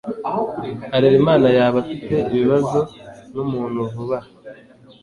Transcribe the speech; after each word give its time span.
Harerimana 0.93 1.47
yaba 1.57 1.77
afite 1.83 2.15
ibibazo 2.31 2.79
numuntu 3.33 3.79
vuba 3.91 4.17
aha? 4.21 4.29